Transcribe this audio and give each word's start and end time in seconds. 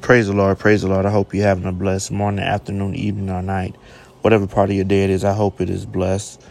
Praise 0.00 0.28
the 0.28 0.32
Lord, 0.32 0.58
praise 0.58 0.82
the 0.82 0.88
Lord. 0.88 1.06
I 1.06 1.10
hope 1.10 1.34
you're 1.34 1.46
having 1.46 1.66
a 1.66 1.72
blessed 1.72 2.12
morning, 2.12 2.44
afternoon, 2.44 2.94
evening, 2.94 3.30
or 3.30 3.42
night. 3.42 3.76
Whatever 4.22 4.46
part 4.46 4.70
of 4.70 4.76
your 4.76 4.86
day 4.86 5.04
it 5.04 5.10
is, 5.10 5.24
I 5.24 5.34
hope 5.34 5.60
it 5.60 5.70
is 5.70 5.86
blessed. 5.86 6.42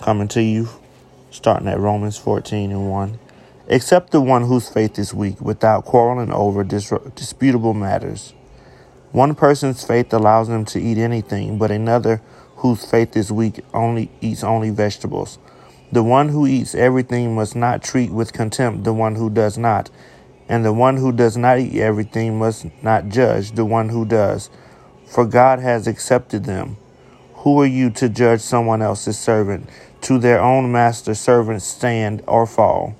Coming 0.00 0.28
to 0.28 0.42
you, 0.42 0.68
starting 1.30 1.68
at 1.68 1.78
Romans 1.78 2.16
14 2.18 2.72
and 2.72 2.90
1. 2.90 3.18
Accept 3.68 4.10
the 4.10 4.22
one 4.22 4.44
whose 4.44 4.68
faith 4.70 4.98
is 4.98 5.14
weak 5.14 5.40
without 5.40 5.84
quarreling 5.84 6.32
over 6.32 6.64
dis- 6.64 6.92
disputable 7.14 7.74
matters. 7.74 8.32
One 9.12 9.34
person's 9.34 9.84
faith 9.84 10.12
allows 10.12 10.48
them 10.48 10.64
to 10.66 10.80
eat 10.80 10.98
anything, 10.98 11.58
but 11.58 11.70
another 11.70 12.22
whose 12.56 12.84
faith 12.84 13.16
is 13.16 13.30
weak 13.30 13.64
only 13.74 14.10
eats 14.22 14.44
only 14.44 14.70
vegetables. 14.70 15.38
The 15.92 16.02
one 16.02 16.30
who 16.30 16.46
eats 16.46 16.74
everything 16.74 17.34
must 17.34 17.54
not 17.54 17.82
treat 17.82 18.10
with 18.10 18.32
contempt 18.32 18.84
the 18.84 18.94
one 18.94 19.16
who 19.16 19.30
does 19.30 19.58
not 19.58 19.90
and 20.48 20.64
the 20.64 20.72
one 20.72 20.96
who 20.96 21.12
does 21.12 21.36
not 21.36 21.58
eat 21.58 21.80
everything 21.80 22.38
must 22.38 22.66
not 22.82 23.08
judge 23.08 23.52
the 23.52 23.64
one 23.64 23.88
who 23.88 24.04
does, 24.04 24.50
for 25.06 25.24
God 25.24 25.58
has 25.60 25.86
accepted 25.86 26.44
them. 26.44 26.76
Who 27.36 27.60
are 27.60 27.66
you 27.66 27.90
to 27.90 28.08
judge 28.08 28.40
someone 28.40 28.82
else's 28.82 29.18
servant? 29.18 29.68
To 30.02 30.18
their 30.18 30.40
own 30.40 30.70
master 30.70 31.14
servants 31.14 31.64
stand 31.64 32.22
or 32.26 32.46
fall, 32.46 32.96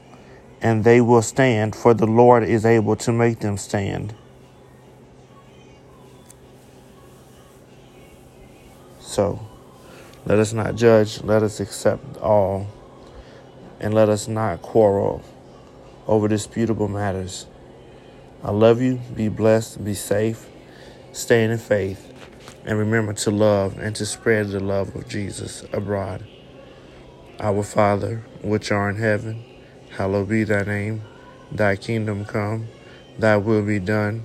and 0.60 0.84
they 0.84 1.00
will 1.00 1.22
stand, 1.22 1.76
for 1.76 1.92
the 1.92 2.06
Lord 2.06 2.44
is 2.44 2.64
able 2.64 2.96
to 2.96 3.12
make 3.12 3.40
them 3.40 3.58
stand. 3.58 4.14
So, 9.00 9.46
let 10.24 10.38
us 10.38 10.52
not 10.54 10.76
judge, 10.76 11.22
let 11.22 11.42
us 11.42 11.60
accept 11.60 12.16
all, 12.16 12.66
and 13.80 13.92
let 13.92 14.08
us 14.08 14.26
not 14.26 14.62
quarrel 14.62 15.22
over 16.06 16.28
disputable 16.28 16.88
matters. 16.88 17.46
I 18.42 18.50
love 18.50 18.82
you. 18.82 19.00
Be 19.14 19.28
blessed. 19.28 19.84
Be 19.84 19.94
safe. 19.94 20.46
Stay 21.12 21.44
in 21.44 21.56
faith. 21.58 22.12
And 22.64 22.78
remember 22.78 23.12
to 23.12 23.30
love 23.30 23.78
and 23.78 23.94
to 23.96 24.06
spread 24.06 24.48
the 24.48 24.60
love 24.60 24.94
of 24.94 25.08
Jesus 25.08 25.64
abroad. 25.72 26.26
Our 27.40 27.62
Father, 27.62 28.24
which 28.42 28.70
art 28.70 28.96
in 28.96 29.00
heaven, 29.00 29.44
hallowed 29.90 30.28
be 30.28 30.44
thy 30.44 30.62
name. 30.62 31.02
Thy 31.50 31.76
kingdom 31.76 32.24
come. 32.24 32.68
Thy 33.18 33.36
will 33.36 33.62
be 33.62 33.78
done 33.78 34.24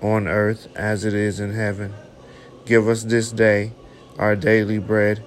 on 0.00 0.28
earth 0.28 0.68
as 0.76 1.04
it 1.04 1.14
is 1.14 1.40
in 1.40 1.52
heaven. 1.52 1.94
Give 2.66 2.88
us 2.88 3.02
this 3.04 3.32
day 3.32 3.72
our 4.18 4.36
daily 4.36 4.78
bread 4.78 5.22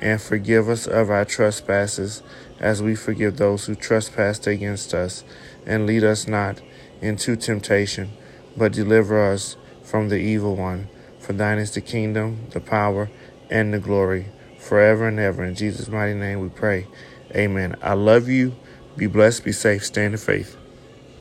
and 0.00 0.20
forgive 0.20 0.68
us 0.68 0.86
of 0.86 1.10
our 1.10 1.24
trespasses 1.24 2.22
as 2.60 2.82
we 2.82 2.94
forgive 2.94 3.36
those 3.36 3.66
who 3.66 3.74
trespass 3.74 4.46
against 4.46 4.94
us. 4.94 5.24
And 5.64 5.86
lead 5.86 6.04
us 6.04 6.26
not 6.26 6.60
into 7.00 7.36
temptation, 7.36 8.10
but 8.56 8.72
deliver 8.72 9.20
us 9.32 9.56
from 9.82 10.08
the 10.08 10.18
evil 10.18 10.56
one. 10.56 10.88
For 11.18 11.32
thine 11.32 11.58
is 11.58 11.72
the 11.72 11.80
kingdom, 11.80 12.46
the 12.50 12.60
power, 12.60 13.10
and 13.50 13.74
the 13.74 13.78
glory, 13.78 14.26
forever 14.58 15.08
and 15.08 15.18
ever. 15.18 15.44
In 15.44 15.54
Jesus' 15.54 15.88
mighty 15.88 16.14
name 16.14 16.40
we 16.40 16.48
pray. 16.48 16.86
Amen. 17.34 17.76
I 17.82 17.94
love 17.94 18.28
you. 18.28 18.54
Be 18.96 19.06
blessed, 19.06 19.44
be 19.44 19.52
safe, 19.52 19.84
stand 19.84 20.14
in 20.14 20.18
faith. 20.18 20.56